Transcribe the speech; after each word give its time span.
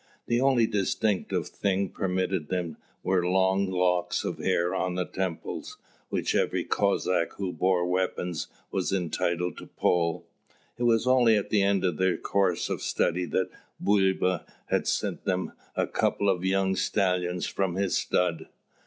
The 0.25 0.41
only 0.41 0.65
distinctive 0.65 1.47
things 1.47 1.91
permitted 1.93 2.49
them 2.49 2.77
were 3.03 3.23
long 3.23 3.69
locks 3.69 4.23
of 4.23 4.39
hair 4.39 4.73
on 4.73 4.95
the 4.95 5.05
temples, 5.05 5.77
which 6.09 6.33
every 6.33 6.63
Cossack 6.63 7.33
who 7.35 7.53
bore 7.53 7.85
weapons 7.85 8.47
was 8.71 8.91
entitled 8.91 9.59
to 9.59 9.67
pull. 9.67 10.25
It 10.79 10.85
was 10.85 11.05
only 11.05 11.37
at 11.37 11.51
the 11.51 11.61
end 11.61 11.85
of 11.85 11.97
their 11.97 12.17
course 12.17 12.67
of 12.67 12.81
study 12.81 13.25
that 13.25 13.51
Bulba 13.79 14.47
had 14.71 14.87
sent 14.87 15.23
them 15.25 15.51
a 15.75 15.85
couple 15.85 16.29
of 16.29 16.43
young 16.43 16.75
stallions 16.75 17.45
from 17.45 17.75
his 17.75 17.95
stud. 17.95 18.47